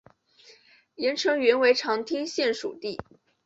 [0.95, 2.97] 连城原为长汀县属地。